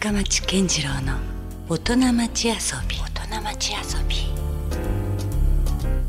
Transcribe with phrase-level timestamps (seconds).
[0.00, 1.18] 深町健次郎の
[1.68, 2.54] 大人町遊
[2.88, 2.96] び。
[2.96, 4.16] 大人町遊び。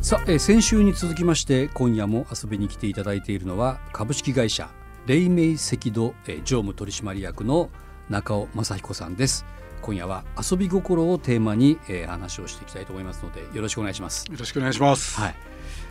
[0.01, 4.69] さあ、えー先週に続きまして今夜も遊びに来ていただいているのは株式会社
[5.07, 7.69] 黎明赤土、えー常務取締役の
[8.09, 9.45] 中尾正彦さんです。
[9.81, 14.25] 今夜は遊び心をテーマに、えー話をしていきたいと思いますのでよろしくお願いします。
[14.31, 15.19] よろしくお願いします。
[15.19, 15.35] はい。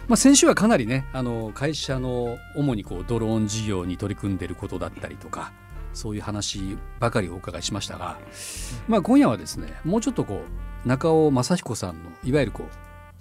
[0.08, 5.52] まあ、先週はかなりねあの会社の主にこうドローン事業に取り組んでいることだったりとか
[5.92, 8.18] そういう話ばかりお伺いしましたが、
[8.88, 10.42] まあ、今夜はですねもうちょっとこ
[10.84, 12.66] う中尾正彦さんのいわゆるこう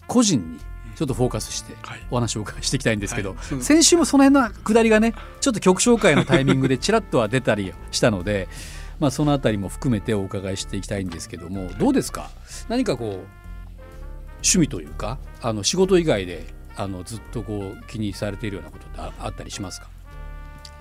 [0.07, 0.59] 個人に
[0.95, 1.99] ちょっとフォーカスしてはい。
[2.11, 3.37] お話をお伺いしていきたいんですけど、はい。
[3.41, 8.49] そう先週もその辺の下りがねちょっと曲紹介のタイミングでちらっとは出たりしたので、
[8.99, 12.29] まあ、そのあたりも含めてお伺いしていきたいんですけどもどうですか？
[12.67, 13.09] 何かこう
[14.41, 19.89] 趣味というかあの仕事以外であのずっとこう気にされているようなことってああったりしますか？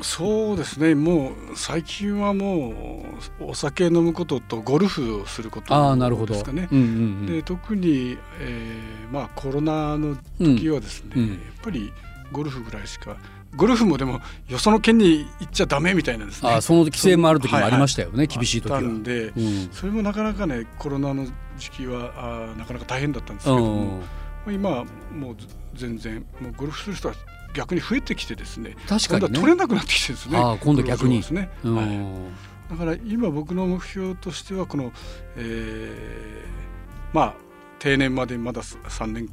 [0.00, 0.94] そうですね。
[0.94, 3.04] もう最近はも
[3.40, 6.34] うお酒飲むこととゴルフをすることああなるほど。
[6.34, 6.68] ですかね。
[6.70, 6.88] うんうんう
[7.24, 11.92] んで特に、えーまあコロナの時はですね、うんうんやっぱり
[12.30, 13.16] ゴルフぐらいしか
[13.56, 16.50] ゴルフもでもよその県に行っちゃダメみたいなですね。
[16.50, 18.80] あその規制もある時もありましたよね、は厳しい時は。
[18.80, 21.26] んで、うんそれもなかなかねコロナの
[21.56, 24.00] 時期はあーなかなか大変だったんですけども、
[24.46, 25.36] 今はもう
[25.74, 27.14] 全然もうゴルフする人は
[27.54, 29.38] 逆に増えてきてですね確かにね。
[29.38, 30.38] 取れなくなってきてですね。
[30.38, 31.18] あー今度逆に。
[31.18, 31.76] ですね、うん。
[31.76, 34.92] はい、だから今僕の目標としてはこの、
[35.36, 36.68] えー
[37.14, 37.34] まあ
[37.78, 39.28] 定年までまだ3年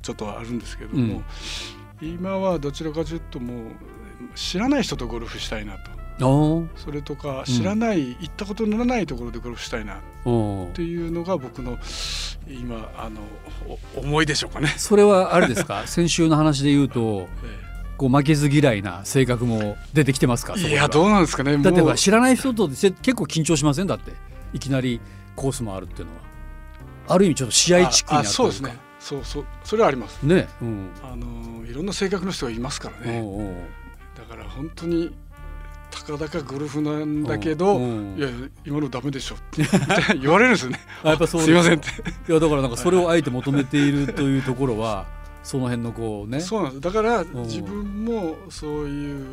[0.00, 1.22] ちょっとあるんですけども、
[2.00, 3.66] 今はどちらかというともう
[4.36, 9.94] 知らない人とゴルフしたいなとそれとか知らない、行ったことのないところでゴルフしたいな。
[9.96, 9.98] っ
[10.72, 11.78] ていうのが僕の
[12.48, 13.20] 今あの
[13.94, 14.68] お思いでしょうかね。
[14.76, 15.84] それはあれですか？
[15.88, 20.54] 先週の話で言うとえこう負けず嫌いな性格も出てきてますか？
[20.56, 23.86] いやどうなんですかねだって知らない人とせ結構緊張しません？
[23.86, 24.12] だって。
[24.52, 25.00] いきなり
[25.34, 26.20] コースもあるっていうのは。
[27.08, 28.76] ある意味ちょっと試合チックになあるそうですね。
[28.98, 30.22] そうそうそれはあります。
[30.24, 30.48] ね。
[30.60, 30.88] うん。
[31.04, 33.22] あのいろんな性格の人がいますからね。
[34.16, 35.14] だから本当に
[36.02, 38.16] たかだかゴルフなんだけどうん。
[38.16, 38.28] いや
[38.64, 39.64] 今のダメでしょって
[40.20, 40.80] 言われるんですよね。
[41.02, 41.46] あ やっぱそうです。
[41.46, 41.88] すいませんって。
[42.30, 45.06] いやだからなんかそれをあえて求めているというところは
[45.42, 46.40] その辺のこうね。
[46.40, 46.80] そうなんです。
[46.80, 47.26] だからん。
[47.44, 49.24] 自分もそういう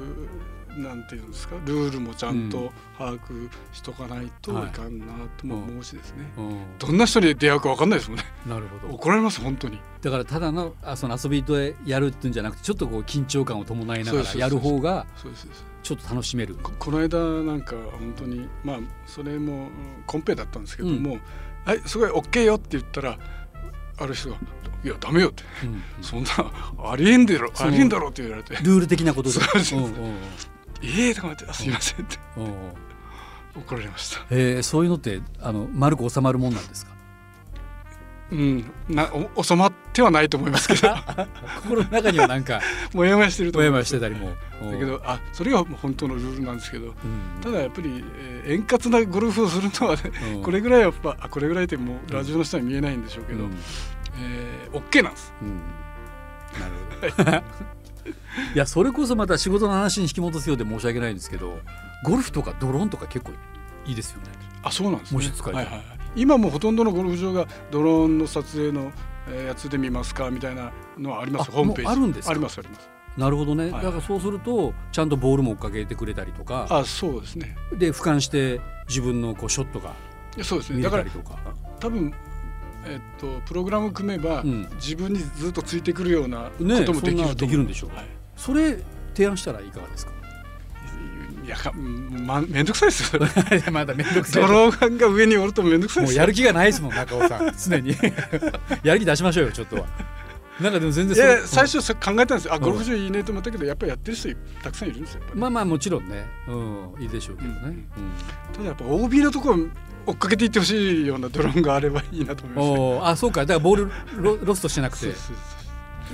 [0.78, 2.50] なんていうんですかルールもちゃんうん。
[2.50, 4.56] と把握しとかないとい。
[4.68, 5.06] かんな
[5.38, 6.60] とも思うしですね、うん。
[6.80, 8.26] どんな人に出会うか分かんないですもんね。
[8.48, 8.94] なるほど。
[8.94, 9.80] 怒られます本当に。
[10.02, 16.56] だからただのあその遊びとやるっていうんじゃなくてちょっとこう緊張感を伴いながらやる方がそうですそうですちょっと楽しめる。
[16.56, 19.70] ここの間なんか本当にまあそれもうん
[20.08, 21.20] コンペだったんですけども
[21.66, 23.20] 「はいすごい OK よ」って言ったら
[24.00, 24.38] ある人が
[24.84, 25.44] 「いやダメよ」って。
[25.64, 26.30] うんうん「そんな
[26.92, 28.56] ありえんだろありえんだろ」って言われて。
[28.56, 29.36] ルール的なことで。
[29.36, 29.80] そうですう。
[29.80, 30.14] んうんうん
[30.82, 32.18] 「ええ」とか言ってあ「すいません」って。
[32.38, 32.52] うんうん。
[33.56, 34.26] 怒られました。
[34.32, 36.94] えーそういうのってあの丸く収まるもんなんですか？
[38.32, 40.90] うん、なお収まってはないと思いますけど。
[41.64, 42.62] 心の中にはなんか
[42.94, 44.36] もやもやしてるともやもやしてたりも。
[44.62, 46.88] だけどあそれが本当のルールなんですけど。
[46.88, 46.94] うん。
[47.42, 50.02] ただやっぱり、えー円滑なゴルフをするのはね、
[50.36, 50.42] うん。
[50.42, 53.58] これぐらいはやっぱあこれぐらいってもうラジオの人には見えないんでしょうけど、うん。
[54.20, 55.34] えー、OK なんです。
[55.42, 55.62] うん。
[56.60, 57.32] なるほど。
[57.32, 57.44] い。
[58.58, 61.60] やそれこそまた仕事の話に引き戻すようで申し訳ないんですけど
[62.04, 63.32] ゴルフとかドローンとか結構
[63.86, 64.24] いいですよね。
[64.64, 65.32] あそうなんですね。
[65.42, 65.84] はいはいはい、
[66.16, 68.92] 今もうほとんどのゴルフ場がドローンの撮影の、
[69.28, 71.50] えーやつで見ますかみたいなのはあります。
[71.50, 71.92] あホームページ。
[71.92, 72.32] あるんですか？
[72.32, 72.90] ありますあります。
[73.18, 73.84] なるほどね、はい。
[73.84, 76.68] だからそうするとちゃんとボールも追っかけてくれたりとか。
[76.70, 77.56] あそうですね。
[77.78, 79.94] で俯瞰して自分のこうショットが
[80.42, 80.78] そうですね。
[80.78, 81.38] 見だかられたりとか。
[81.80, 82.14] 多分
[82.86, 84.68] えっとプログラム組めば、うん。
[84.76, 87.96] 自分にずっとついてくるようなこねともできるそんなできるんでしょう。
[87.96, 88.06] はい。
[88.36, 88.78] それ
[89.14, 90.12] 提案したらいかがですか？
[91.44, 91.58] いや
[92.26, 93.22] まめんどくさいですよ
[93.72, 96.20] まだめんどくドローンが上におるとめんどくさいですよ。
[96.20, 97.54] もうやる気がないですもん中尾さん。
[97.58, 97.96] 常に。
[98.84, 99.86] やる気出しましょうよちょっとは。
[100.60, 102.54] なんかでも全然最初そ考えたんですよ。
[102.54, 104.30] あうんゴルフ場いいねと思ったけどやっぱりやってる人
[104.62, 107.86] たくさんいるんですよまあまあもちろんね、うん、いいでしょうけどね、うん。
[108.54, 109.60] ただやっぱ OB のところ
[110.06, 113.00] 追っかけていってほしいようなドローンがあればいいなと思いますね。
[113.04, 113.42] あそうか。
[113.42, 115.14] だからボールロロストしてなくて。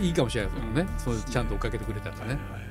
[0.01, 2.69] いいかもしれないですもんね、そうちゃんと追っかけてくれたらね、はいはいうん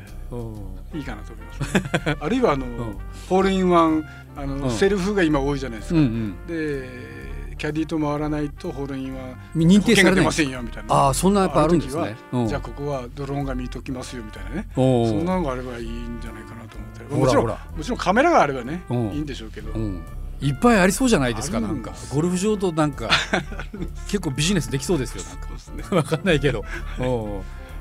[0.95, 1.75] いいかなと思います、
[2.07, 2.97] ね、 あるいはあの、ん。
[3.29, 4.05] ホールインワン
[4.37, 4.71] あの、うん。
[4.71, 6.47] セルフが今多いじゃないですか、うんうん。
[6.47, 7.19] で
[7.59, 10.95] キャディと回らないとホールインワン認定されませんよみたいな。
[10.95, 12.17] ああそんなやっぱあるんですあね
[12.47, 14.69] じゃあここはドローンが見ときますよみたいなね。
[14.75, 17.15] そんなのがあればいいんじゃないかなと思って。
[17.15, 19.09] もちろんもちろんカメラがあればね、うん。
[19.09, 20.03] いいんでしょうけど、うん。
[20.41, 21.93] いっぱいありそうじゃないですかなんんか。
[22.13, 23.11] ゴルフ場となんか
[24.07, 25.49] 結構ビジネスできそうですよなんか。
[25.49, 25.91] そうですね。
[25.97, 26.65] わかんないけど、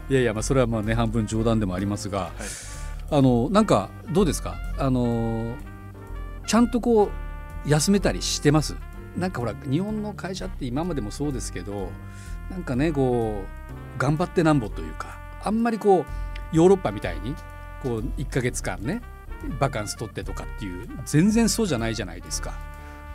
[0.10, 2.32] いやいやまあそれはまあね半分冗談でもありますが、
[3.12, 4.56] あのなんかどうですか？
[4.78, 5.56] あの
[6.46, 7.10] ちゃんとこ
[7.66, 8.76] う休めたりしてます？
[9.18, 11.90] なんかほら日本の会社って今までもそうですけど
[12.50, 13.44] なんかねこ
[13.98, 16.06] う頑張ってなんぼというかあんまりこ
[16.54, 17.36] うヨーロッパみたいに
[17.84, 19.02] こう1ヶ月間ね
[19.60, 22.52] バカンス取ってとかっていう全然そうじゃないじゃないですか。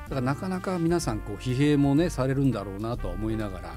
[0.04, 3.74] だからなかなか皆さんこう疲弊もねされるんだろうなとは思いながら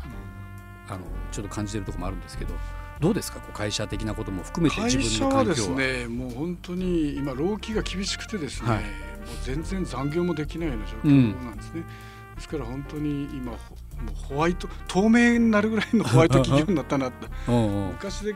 [0.90, 1.00] あの
[1.32, 2.54] ちょっと感じてるところもあるんですけど
[3.00, 3.40] どうですか？
[3.40, 5.56] こう会社的なことも含めて自分の環境は。
[5.56, 8.80] 会社はですねもう本当に今労基が厳しくてですね、はい。
[8.80, 8.86] もう
[9.44, 11.84] 全然残業もできないような状況なんですね、
[12.36, 13.58] ですから本当に今ほ
[14.04, 17.88] もうホワイト透明になるぐらいのホワイト企業になったなって うんうん。
[17.94, 18.36] 昔で、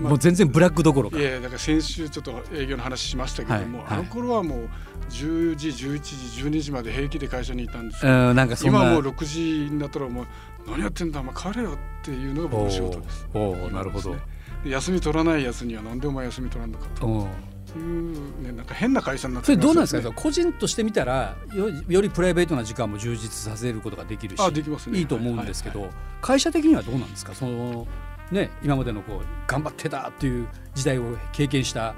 [0.00, 1.18] もう全然ブラックどころか。
[1.18, 3.98] いやだから先週ちょっと営業の話しましたけども、はいはい。
[4.00, 4.68] あの頃はもう
[5.08, 8.82] 10時11時12時まで平気で会社にいたんですけど、うんなんかそんな。
[8.82, 10.26] 今もう6時になったらもう
[10.70, 13.28] 何やってんだお前帰れよっていうのが僕の仕事です。
[13.34, 14.16] おーおーなるほど。
[14.64, 17.06] 休み取らないやつにはなんでお前休み取らんのかと。
[17.06, 17.10] う。
[17.10, 17.28] ん
[17.76, 24.98] いうねなんか変な会社になってそれどうなんですか、ね個人として見たらよよりプライベートな時間も充実させることができるしあできますね。
[24.98, 27.34] いいと思うんですけど、はい会社的にはどうなんですか？
[27.34, 27.86] その、
[28.32, 31.94] ね、今までのこう頑張ってたっていう時代を経験した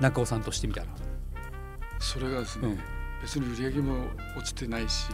[0.00, 0.86] 中尾さんとしてみたら。
[1.98, 2.78] それがですね、うん。
[3.20, 4.06] 別に売り上げも
[4.36, 5.08] 落ちてないし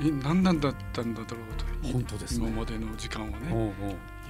[0.00, 1.26] え何なんだったんだろう
[1.56, 1.64] と。
[1.92, 2.48] 本当ですね。
[2.48, 3.48] 今までの時間はね。
[3.50, 3.70] おうおう。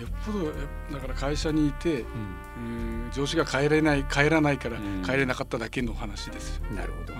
[0.00, 0.52] よっぽどや
[0.92, 2.68] だから会社にいてうう
[3.08, 5.02] ん上司が帰れない帰らないからうん。
[5.02, 7.14] 帰れなかっただけの話ですなるほど。
[7.14, 7.16] う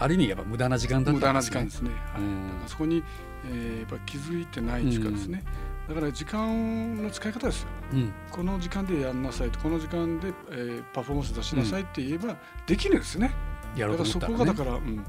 [0.00, 2.22] ある意味やっぱ無駄な時間だったん無駄な時んですね間ですね、はい。
[2.22, 2.50] うん。
[2.66, 3.04] そこに、
[3.44, 5.44] えーやっぱ気づいてない時間ですね、
[5.88, 7.68] だから時間の使い方ですよ。
[7.92, 8.12] うん。
[8.30, 9.58] この時間でやんなさいと。
[9.60, 12.36] この時間で、えーパフォーマンス出しなさいって言えば
[12.66, 13.30] できるんですね、
[13.76, 15.02] やろだからそうと思ったら、ね、こがだから、うん、も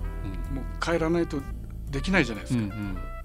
[0.62, 1.42] う帰らないと
[1.92, 2.76] できないじゃないですうんか、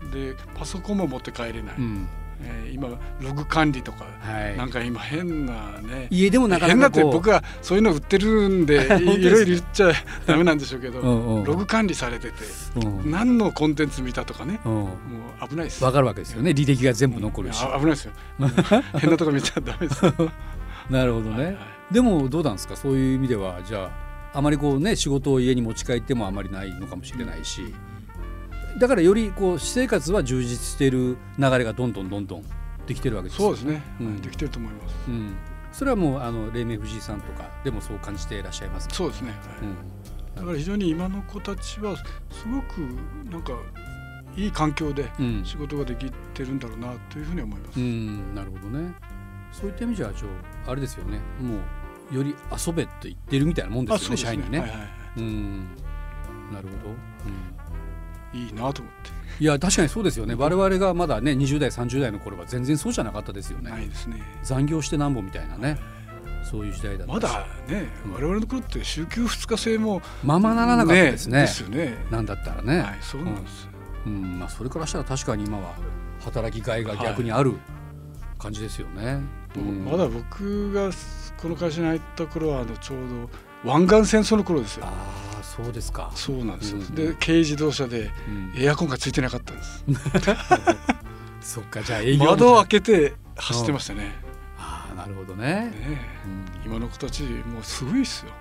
[0.03, 0.11] うん。
[0.11, 2.09] でパソコンも持って帰れない、うん。
[2.43, 2.89] えー今
[3.23, 4.57] ログ管理とか、はい。
[4.59, 9.93] なんか今変なね家でもなか変なって僕はそういうの売ってるんで いいろいろ言っちゃ
[10.27, 11.45] ダメなんでしょうけど、うんうん。
[11.45, 12.35] ログ管理されてて
[12.85, 13.11] うん。
[13.11, 14.73] 何のコンテンツ見たとかねうん。
[14.73, 14.89] も
[15.43, 15.83] う危ないです。
[15.83, 16.51] わかるわけですよね。
[16.51, 17.65] 履歴が全部残るし。
[17.65, 18.12] 危ないですよ。
[18.99, 20.12] 変なとこ見ちゃダメですよ。
[20.91, 21.95] なるほどね、はいはい。
[21.95, 22.77] でもどうなんですか？
[22.77, 23.91] そういう意味ではじゃ
[24.35, 27.75] ああまりこうね仕事を家に持ち帰ってもあまりないのかもしれないし
[28.78, 32.44] だからよりこう私生活は充実している流れがどんどんどんどん
[32.87, 34.20] できてるわけですよそうですね、うん。
[34.20, 34.94] できてると思います。
[35.08, 35.34] うん、
[35.73, 40.38] それはもうあの黎明藤井さんとかでもそう感じていらっしゃいますか、そうですね、はい。
[40.38, 42.05] だから非常に今の子たちはす
[42.46, 42.78] ごく
[43.31, 43.52] なんか
[44.37, 45.11] いい環境で
[45.44, 48.34] 仕事ができてるんだろうなというふうに思います、うん。
[48.34, 48.94] なるほどね。
[49.52, 50.08] そういった意味じゃ
[50.67, 51.19] ああれですよね。
[51.40, 51.56] も
[52.12, 54.17] うより遊べと言ってるみたいなもんですよね。
[54.17, 54.90] 社員にね、はいはいはい。
[55.17, 55.67] うん。
[56.52, 57.56] なるほど、うん
[58.37, 59.17] いいなと思って。
[59.38, 60.35] いや確かにそうですよね。
[60.35, 64.23] 我々がまだね20代30代の頃は全然そうじゃなかったですよね、ないですね。
[64.43, 65.79] 残業してなんぼみたいなね。
[66.43, 67.15] そういう時代だったし。
[67.15, 68.12] まだね、うん。
[68.15, 71.41] 我々の頃って週休2日制もままならなかったですね。
[71.43, 71.97] ですよね。
[72.11, 73.69] なんだったらね、はいそうなんです、
[74.06, 74.38] うん。
[74.38, 75.75] まあ、それからしたら確かに今は
[76.25, 77.55] 働きがいが逆にある
[78.38, 79.21] 感じですよね、
[79.56, 79.85] うん。
[79.85, 80.91] まだ僕が
[81.37, 83.31] この会社に入った頃はあのちょうど
[83.64, 84.87] 湾岸戦争の頃ですよ。
[84.87, 84.93] あ
[85.41, 88.53] あそうですか、そうなんですよ、うんで軽自動車でうん。
[88.56, 89.85] エアコンがついてなかったんです。
[91.56, 94.14] そっかじゃあ営業窓を開けて走ってましたね。
[94.58, 95.47] ああなるほどね。
[95.47, 95.73] ね
[96.64, 96.73] うん。
[96.73, 98.32] 今の子たちもうすごいですよ。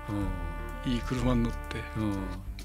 [0.85, 1.57] いい車に乗って。
[1.97, 2.03] うん。
[2.03, 2.15] うん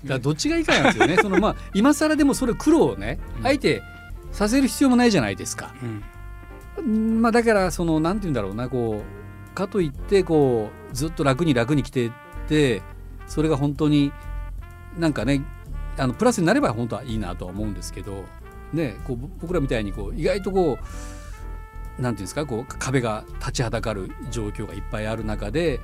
[0.02, 1.16] だどっちがいいかなんですよね。
[1.20, 3.46] そのまあ今更でもそれ苦労をねうん。
[3.46, 3.82] あえて
[4.32, 6.02] させる必要もないじゃないですか、うん。
[6.78, 12.10] うんまあだからそのなんて言うんだろうなこうかといってこうずっと楽に楽に来てっ
[12.50, 12.82] て
[13.28, 14.12] それが本当に
[14.98, 15.42] なんかね
[15.96, 18.24] あのプラスになれば本当はいいなとは思うんですけど、
[18.72, 20.78] ね、こうぼ僕らみたいにこう意外とこ
[21.98, 25.80] うなんていうんですかこう壁が立ちはだかる状況がいっぱいある中で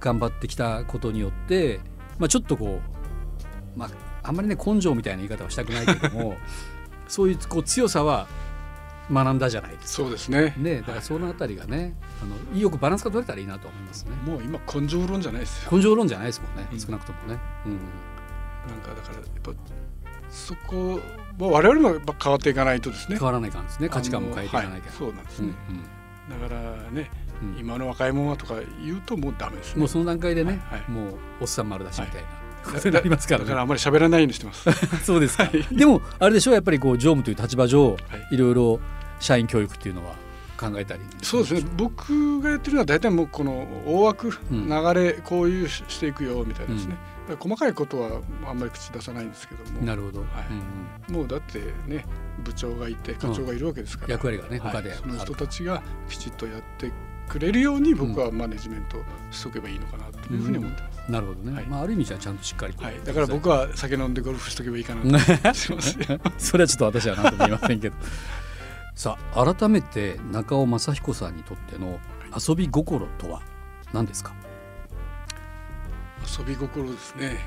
[0.00, 1.80] 頑張ってきたことによって、
[2.18, 2.80] まあ、ちょっとこ
[3.76, 3.90] う、まあ、
[4.22, 6.36] あんまりね根性みたいな言い方はしたくないけども
[7.08, 8.28] そういうこう強さは
[9.10, 10.04] 学んだじゃないですか。
[10.04, 14.10] そうですねね、だからそのあたりがね、あのよくバランスが取れたらいいなと思いますね。
[14.24, 17.38] もう今根性論じゃないですよ根性論じゃないですもんね、うん少なくともね。
[17.66, 19.52] うん、なんかだからやっぱ
[20.30, 21.00] そこ
[21.38, 25.48] は我々もやっぱ変わっていかないとですね変わらないかんですね、価値観も変えていかないかはいそうなんですら。
[25.48, 25.54] ね、
[26.42, 26.60] だから
[26.90, 27.10] ね、
[27.42, 32.28] うんうん今の若い者はとか言うともうダメですねもうその段階でね、はいはいもうおっさん丸出しみたいな。
[32.28, 33.44] だことになりますからね。
[33.46, 34.68] だからあんまり喋らないようにしてます
[35.04, 35.44] そうですか。
[35.44, 37.96] はいでもあれでしょうやっぱりこう常務という立場上、は
[38.30, 38.80] いいろいろ
[39.18, 40.14] 社員教育っていうのは
[40.58, 41.00] 考えたり。
[41.22, 41.62] そうですね。
[41.76, 46.96] 僕がやってるのは大体もうこの大枠、うん流れこういうししていくよみたいなですね、
[47.28, 49.80] だから細かいことはあんまり口出さないんですけども。
[49.82, 50.20] なるほど。
[50.20, 50.28] はい。
[50.50, 51.20] うんうん。
[51.20, 52.04] もうだってね
[52.44, 54.72] 部長がいて課長がいるわけですから、役割がねはい。
[54.72, 55.00] 他である。
[55.00, 56.90] その人たちがきちっとやって
[57.28, 58.96] くれるように僕はマネジメント
[59.30, 60.98] しとけばいいのかなというふうに思ってます。
[61.08, 65.08] なるほどね、はい、まあ、ある意味じゃちゃんとしっかりはい、だから僕は酒飲んでゴルフしとけばいいかなと
[66.36, 67.96] それはちょっと私は何とも言いませんけど
[68.98, 72.00] さあ改めて中尾正彦さんにとっての
[72.36, 73.42] 遊び心とは
[73.92, 74.34] 何ですか？
[76.36, 77.38] 遊び心ですね、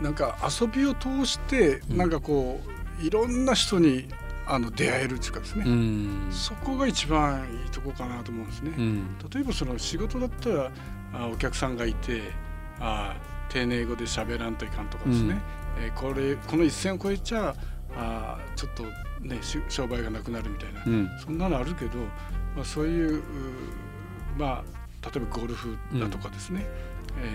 [0.02, 2.60] ん、なんか遊びを通してなんかこ
[3.00, 4.08] う、いろんな人に
[4.44, 10.72] あの出会えるっていうかですね、うん、そこが一番いいとこかなと思うんですね、うん、例えばその仕事だったら
[11.14, 12.22] あお客さんがいて
[12.80, 13.14] あ
[13.50, 15.40] 丁寧語で喋らんといかんとかですね、
[15.78, 17.54] うん、えー、これこの一線を越えちゃ
[17.96, 18.84] あちょっと
[19.20, 21.98] ね商売がなくなるみたいな、うん、そんなのあるけど、
[22.54, 23.22] まあ、そういう
[24.36, 24.64] まあ
[25.06, 26.66] 例えばゴルフだとかですね、
[27.16, 27.28] うん、え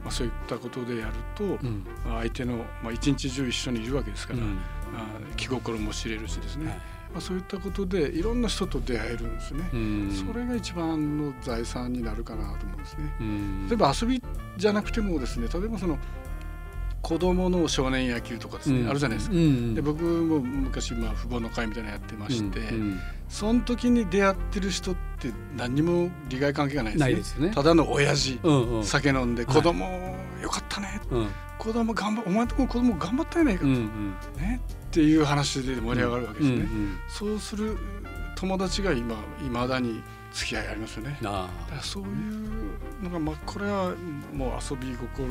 [0.00, 4.58] ー、まあ、そういったことでやると、うん、相手の、まあ、一日中一緒にいるわけですから、うん、
[4.96, 6.82] あ気心も知れるしですね、はい、ま
[7.18, 9.70] あ、そういったことでいろんな人と出会えるんですね、
[10.26, 13.14] それが一番の財産になるかなと思うんですね。
[13.68, 14.22] 例えば遊び
[14.56, 15.98] じゃなくてもですね例えばその
[17.04, 37.76] 子供の少年野球とかですね、うん、あるじゃないですか、うん、で僕も昔まあ父母の会みたいなのやってまして、うん、その時に出会ってる人って何にも利害関係がないですね、ね、ただの親父、うんうん、酒飲んで子供、はい、よかったね、うん、子供頑張お前とこ子供頑張ったやないかと、うんうん、ね、っていう話で盛り上がるわけですね、うんうん、そうする
[38.34, 39.14] 友達が今
[39.46, 40.02] いまだに
[40.34, 41.16] 付き合いありますよね。
[41.24, 41.48] あ
[41.80, 43.94] そういうのがまあこれは
[44.32, 45.28] もう遊び心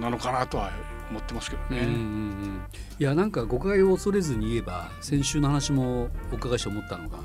[0.00, 0.70] なのかなとは
[1.10, 1.80] 思ってますけどね。
[1.80, 2.60] うんうんうん、
[2.98, 7.18] いやなんか誤解を恐れずに言えば先週の話もお伺いして思ったのが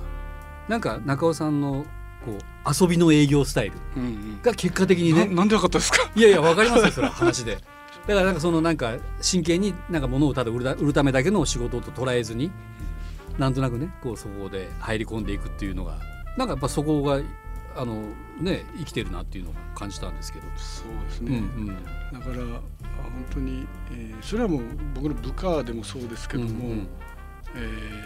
[0.67, 1.85] なんか中尾さんの
[2.25, 2.37] こう
[2.83, 3.75] 遊びの営業スタイル
[4.41, 6.11] が結果的にね、うんうん、なんでよかったですか？
[6.15, 7.55] いやいやわかりますよそれは話で。
[7.55, 7.61] だ
[8.15, 12.51] からなんかそのなんか真剣になんか物をただ売る売るためだけの仕事と捉えずに
[13.37, 15.99] なんとなくねこうそこで入り込んでいくっていうのが
[16.37, 17.21] なんかやっぱそこが
[17.75, 18.03] あの
[18.39, 20.45] ね生きてるなっていうのを感じたんですけど。
[20.57, 21.43] そうですね、うん
[22.13, 22.61] うん、だから本
[23.31, 24.61] 当に、えー、それはもう
[24.93, 26.87] 僕の部下でもそうですけども、うんうん、
[27.55, 27.59] え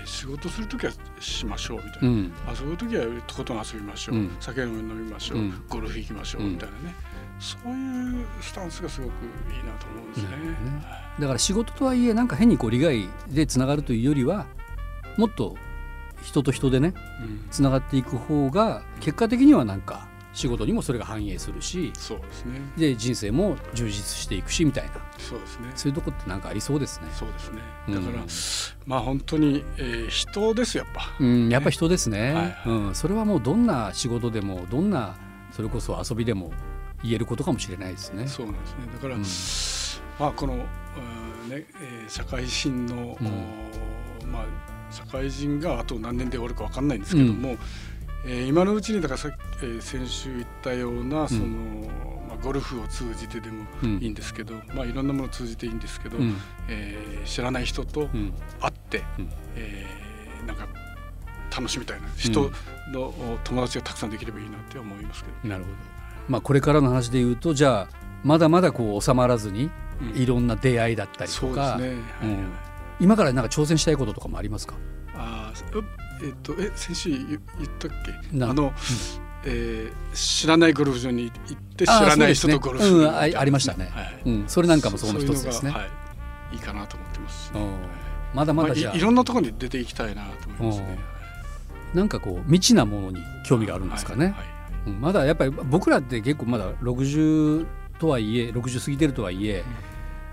[0.04, 6.44] ー、仕事する時はしましょうみたいな、うん、遊ぶ時はとことん遊びましょう、うん、酒飲みましょう、うん、ゴルフ行きましょう。
[6.44, 6.96] みたいなね、
[7.40, 10.30] そういうスタンスがすごくいいなと思うんですね。
[10.30, 11.06] ね。
[11.20, 14.46] だから仕事とはいえなんか変にこう利害でつながるというよりは
[15.18, 15.56] もっと
[16.26, 16.94] 人と人でね
[17.52, 22.60] つながっていく方が結果的にはなんか仕事にもそれが反映するしそうですね。
[22.76, 24.92] で人生も充実していくしみたいな。
[25.18, 25.72] そうですね。
[25.76, 27.08] そういうとこってなんかありそうですね。
[27.14, 27.62] そうですね。
[27.88, 28.28] だから、うん、
[28.86, 35.16] まあ本当に、えー、人ですやっぱ、うん、やっぱ人ですね、はいはい、うん、それはもうどんな仕事でもどんな
[35.52, 36.52] それこそ遊びでも
[37.02, 38.28] 言えることかもしれないですね。
[38.28, 38.78] そうなんですね。
[38.94, 39.22] だから、うん、
[40.20, 43.18] まあこの、うんねえー、社会人の、
[44.28, 47.58] まあ社会人があと何年で終わるか分かんないんですけども、うん、
[48.26, 49.30] えー、今のうちにだからさ、
[49.62, 51.84] えー、先週言ったようなその、うん、
[52.28, 53.66] まあ、ゴルフを通じてでも
[54.00, 56.36] いいんですけど、うん、まあ、いろんなものを通じていいんですけど、うん、
[56.68, 58.08] えー、知らない人と
[58.60, 60.68] 会って、うん、えー、なんか
[61.56, 62.52] 楽しみたいな人
[62.92, 65.50] の友達がたくさんできればいいなって思いますけど。
[65.50, 65.76] なるほど。
[66.28, 69.70] まあ、これからの話で言うとじゃあまだまだこう収まらずに
[70.16, 72.65] いろんな出会いだったりとか、そうですね、はい
[73.00, 74.76] 今からなんか挑戦したいこととかもありますか？
[75.16, 75.52] あ
[76.24, 77.28] えっとえ先週言っ
[77.80, 77.92] たっ
[78.32, 78.44] け？
[78.44, 78.72] あの、うん、
[79.46, 85.72] えー、知らないゴルフ場に行って知らない人とゴルフ、ねうん、あありましたね、はい、うん、それなんかもその一つですね。
[85.72, 85.86] は
[86.52, 87.60] い、いいかなと思ってます、ね、
[88.34, 91.00] まだまだじゃ、まあ、いろんなところに出ていきたいなと思いますね。
[91.94, 94.34] なんかこう未知なものに興味があるんですかね、はい。
[94.34, 94.46] はい、
[94.88, 97.66] うん、まだやっぱり僕らって結構まだ60
[98.00, 99.64] とはいえ60過ぎてるとはいえ、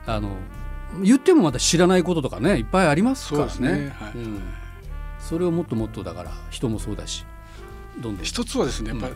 [0.06, 0.36] うん、あの
[1.00, 3.50] 言ってもまだ知らないこととかねいっぱいありますからね。
[3.50, 3.96] そ、ね。
[3.98, 4.12] はい。
[4.14, 4.42] うん、
[5.18, 7.24] それをもっともっとだから人もそうだし
[8.00, 8.24] どんどん。
[8.24, 9.14] 一つはですねやっぱり、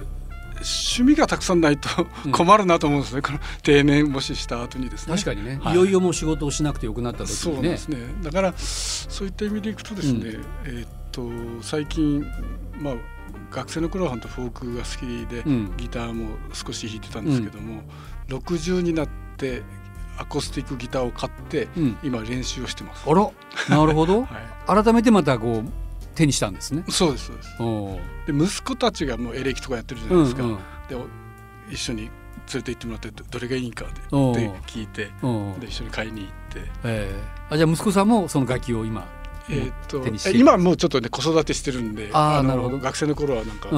[0.56, 1.88] 趣味がたくさんないと
[2.32, 5.14] 困るなと思うんですね、うん、この定年もしした後にですね。
[5.14, 7.98] 確かにね、はい、いよいよもう仕事をしなくてよくなった時に、ね、そうですね。
[8.22, 11.28] だからそういった意味でいくとですね、うん、えー、っと
[11.62, 12.24] 最近
[12.80, 12.94] まあ
[13.50, 17.82] 学生の頃は本当フォークが好きで、うん、ギターも少し弾いてたんですけども、
[18.28, 19.62] うん、60になって
[20.18, 23.04] アコースティックギターを買って、うん、今練習をしてます。
[23.08, 23.30] あら
[23.68, 24.22] なるほど、
[24.66, 25.68] はい、改めてまたこう
[26.14, 26.84] 手にしたんですね。
[26.88, 27.48] そうですそうです。
[28.32, 30.62] で息子たちがもうエレキとかやってるじゃないですか、うんうん、で
[31.70, 32.10] 一緒に連
[32.54, 33.90] れて行ってもらってどれがいいかで
[34.66, 35.10] 聞いて
[35.60, 36.30] で一緒に買いに行っ
[36.64, 39.06] て、えー、あじゃあ息子さんもその楽器を今
[39.48, 42.78] えー、と今もうちょっとね子育てしてるんであなるほど。
[42.78, 43.68] 学生の頃はなんか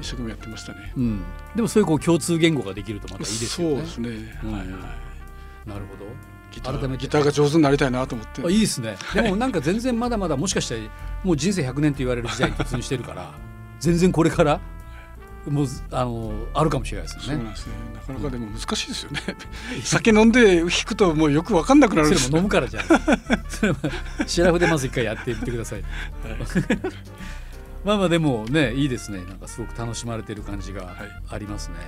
[0.00, 1.02] 一生懸命やってましたね、うん。
[1.02, 1.24] うん、
[1.56, 3.74] でもそういうこう共通言語ができるとまたいいですよね。
[3.74, 4.60] そうですね、うん、はい。
[4.60, 5.05] はい
[5.66, 6.06] なるほど
[6.52, 10.88] ギターギターが上手になりたいなと思ってあいいですねでもなんか全然まだまだもしかして
[11.22, 13.34] もう人生100年と言われる時代に突入してるから
[13.80, 14.60] 全然これから
[15.50, 17.22] もうあのあるかもしれないですね。
[17.22, 17.72] そうなんですね。
[17.94, 19.20] なかなかでも難しいですよね。
[19.84, 22.24] 酒飲んで引くともうよくわかんなくなるんです。
[22.24, 23.00] それも飲むからじゃない。
[23.48, 23.78] それは
[24.26, 25.82] シラフでまず一回やってみてください。
[25.82, 25.88] は
[26.30, 26.38] い、
[27.84, 29.18] まあまあでもねいいですね。
[29.18, 30.96] なんかすごく楽しまれてる感じが
[31.30, 31.76] ありますね。
[31.76, 31.86] はい、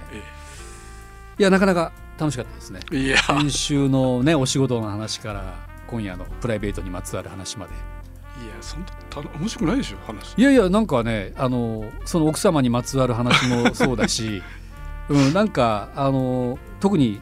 [1.39, 2.81] いやなかなか楽しかったですね。
[2.91, 7.73] いや先週のねお仕事の話から今夜のプライベートにまつわる話まで。
[8.45, 8.87] いやそんな
[9.41, 14.43] 面白くないでしょ話いやいやなんかねあのその奥様にまつわる話もそうだし、
[15.11, 17.21] うん、なんかあの特に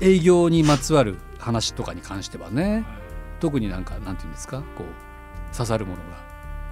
[0.00, 2.84] 営業にまつわる話とかに関してはね、はい、
[3.40, 6.02] 特になんかなんていうんですかこう刺さるものが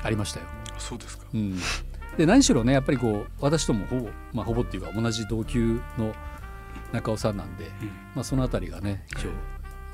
[0.03, 0.47] ありましたよ。
[0.79, 1.59] そうですか、うん、
[2.17, 6.15] で何しろねやっぱりこう私ともほぼ、まあ、ほぼっていうか同じ同級の
[6.93, 7.71] 中尾さんなんで、うん、
[8.15, 9.31] まあ、その辺りがね一応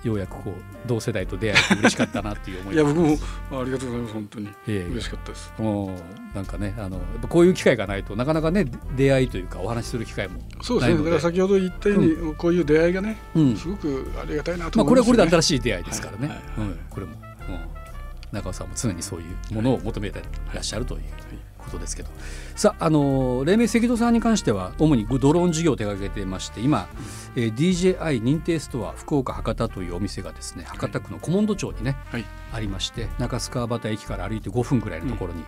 [0.03, 0.53] ようやくこう
[0.87, 3.17] 同世代と出会えて嬉しかったなっていう思いいや僕も
[3.61, 5.53] ありがとうございます本当に、えー、嬉しかったです。
[5.59, 10.99] もうなんかねあのこういう機会がないとなかなかね出会いというかお話しする機会もそうですね。
[10.99, 20.23] だから先ほど言ったように、うん、こういう出会いがね、うん、すごくありがたいなと思います、ね、まあ、これはこれで新しい出会いですからね、はいはいはい、うん、これも、うん、中尾さんも常にそういうものを求めてい
[20.55, 21.01] らっしゃるという。
[21.01, 22.09] はいことですけど。
[22.55, 26.89] さあ、あの黎明赤道さんに関しては主にドローン事業を手掛けてまして今、
[27.37, 35.45] うん、えー、DJI 認定ストア福岡博多というお店がですね博多区の古門戸町にね、はい、ありまして中須川端駅から歩いて5分ぐらいのところに、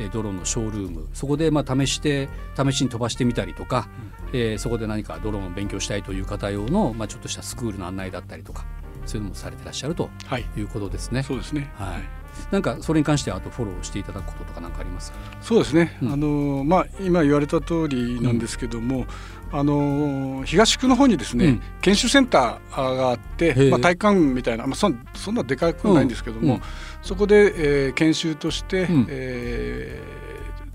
[0.00, 1.08] うん、ドローンのショールーム。
[1.12, 3.88] そこでまあ試して試しに飛ばしてみたりとか、
[4.32, 8.64] うん、えー、そこで何かドローンを勉強したいという方用の、まあ、ちょっとしたスクールの案内だったりとか
[9.06, 10.10] そういうのもされてらっしゃると
[10.56, 10.60] い。
[10.60, 11.18] うことですね。
[11.18, 12.19] はい、そうですね、はい
[12.50, 15.12] なんかそれに関してはあとフォローしていただくこととか何かあります？
[15.40, 19.06] そうですね、うん、あのまあ、今言われた通りなんですけども、
[19.52, 26.60] うん、あの東区の方にですね、うん、研修センターがあって、まあ、体育館みたいな、まあ、そそんなでかくないんですけども、
[27.02, 30.02] そこで、えー、研修として、うん、え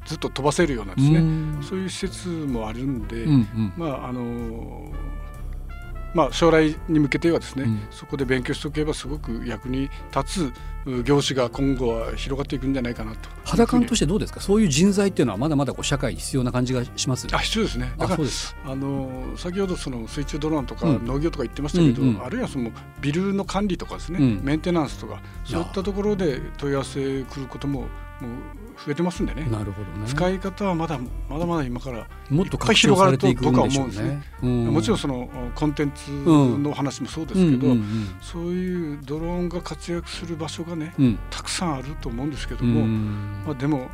[0.06, 1.20] ー、ずっと飛ばせるようなですね
[1.62, 4.92] そういう施設もあるんで、うんうん、まああの
[6.14, 10.54] まあ、将来に向けてはですね、うん、そこで勉強しておけばすごく役に立つ
[11.04, 13.30] 業種が今後は広がっていくんじゃないかなと。
[13.44, 14.40] 肌感としてどうですか？
[14.40, 17.94] そういう人材っていうのはまだまだこう社会に必要な感じがしますあ必要ですね。
[17.98, 18.24] だから
[18.72, 27.88] あの先ほどその水中ドローンとか農業とか言ってましたけど、うんうんうん、あるいはそのビルの管理とかですね、うん、メンテナンスとかそういったところで問い合わせ来ることも
[28.22, 28.32] もう
[28.86, 29.46] 増えてますんでね。
[29.52, 30.08] なるほどね。
[30.08, 30.98] 使い方はまだ
[31.30, 42.86] まだまだ今からもっと広がると僕は思うんですね、うん、もちろんそのコンテンツの話もそうですけど、うんうんうん、そういうドローンが活躍する場所がね、うん、たくさんあると思うんですけども、
[43.46, 43.90] まあ、でも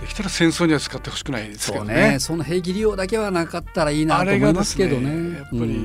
[0.00, 5.84] できたら戦争には使ってほしくないですけどね、ね、その兵器利用だけはなかったらいいなと思いますけどね、ね、やっぱり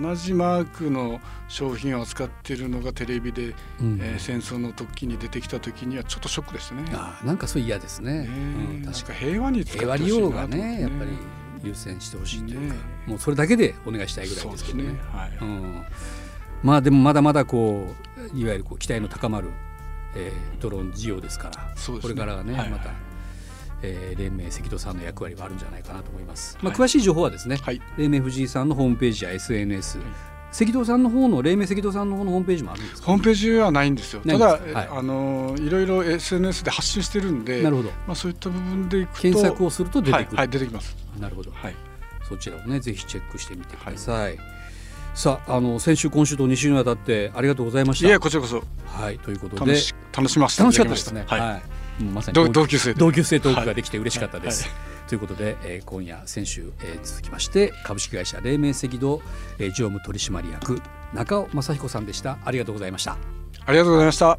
[0.00, 6.84] 同じマークの商品を扱っているのがテレビで、うん、えー、戦争の時に出てきた時にはちょっとショックですね。
[6.92, 11.10] あなんかそう嫌ですね、ねうん、確か平和に使ってほしい平和利用がねやっぱり
[11.64, 15.38] 優先してほしいというか、もうそれだけでお願いしたいぐらいですけどね、ね、はい。
[15.40, 15.82] うん、
[16.62, 17.94] まあでもまだまだこ
[18.34, 19.50] ういわゆるこう期待の高まる、
[20.14, 22.90] えー、ドローン事業ですから、これからがね、はいはい、また
[23.82, 26.56] えー、連盟関戸さんの役割はあるんじゃないかなと思います。
[26.56, 30.06] はい、まあ、詳しい情報はですね、はい、連盟藤井さんのホームページや SNS、はい、
[30.50, 34.22] 関戸さんの方の連盟関戸さんの方のホームページもあるんですホームページはないんですよ。
[34.26, 37.90] ただ、はい、あのいろいろ SNS で発信してるんで、なるほど。
[38.06, 40.36] まあそういった部分でいくと検索をすると出てくる。
[40.36, 40.96] はい、出てきます。
[41.20, 41.50] なるほど。
[41.52, 41.74] はい。
[42.28, 44.38] そちらをねぜひチェックしてみてください。
[45.18, 48.06] さああの先週今週と2週にわたってありがとうございました。
[48.06, 48.62] いやこちらこそ。
[48.86, 49.72] はいということで。
[50.12, 51.24] 楽しま楽しかったですね。
[51.26, 51.60] は
[52.00, 52.04] い。
[52.04, 54.68] まさに同級生同級生トークができて嬉しかったです。
[54.68, 54.72] はい。
[54.72, 59.20] はい、ということで、えー、今夜先週、えー、続きまして株式会社黎明赤道、
[59.58, 60.80] えー、常務取締役
[61.12, 62.38] 中尾正彦さんでした。
[62.44, 63.16] ありがとうございました。
[63.66, 64.38] ありがとうございました